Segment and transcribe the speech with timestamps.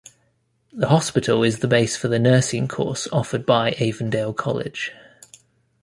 [0.73, 4.91] The hospital is the base for the nursing course offered by Avondale College.